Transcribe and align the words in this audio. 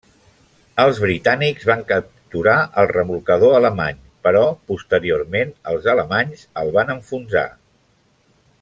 Els 0.83 0.99
britànics 1.01 1.67
van 1.71 1.83
capturar 1.91 2.55
el 2.83 2.89
remolcador 2.93 3.53
alemany, 3.59 3.99
però 4.29 4.41
posteriorment 4.73 5.53
els 5.75 5.87
alemanys 5.95 6.45
el 6.63 6.73
van 6.79 6.95
enfonsar. 6.97 7.47